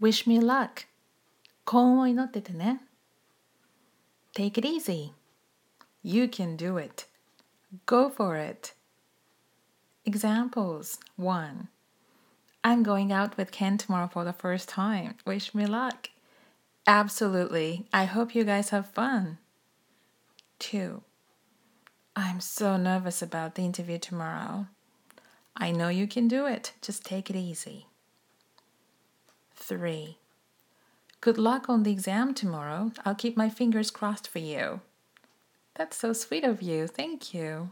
[0.00, 0.86] Wish me luck.
[1.64, 2.80] 幸運を祈っててね。
[4.34, 5.12] Take it easy.
[6.02, 7.06] You can do it.
[7.86, 8.74] Go for it.
[10.04, 11.68] Examples 1.
[12.64, 15.16] I'm going out with Ken tomorrow for the first time.
[15.26, 16.10] Wish me luck.
[16.86, 17.86] Absolutely.
[17.92, 19.38] I hope you guys have fun.
[20.60, 21.02] 2.
[22.16, 24.66] I'm so nervous about the interview tomorrow.
[25.56, 26.72] I know you can do it.
[26.80, 27.86] Just take it easy.
[29.63, 30.17] 3.
[31.21, 32.91] Good luck on the exam tomorrow.
[33.05, 34.81] I'll keep my fingers crossed for you.
[35.75, 36.85] That's so sweet of you.
[36.85, 37.71] Thank you.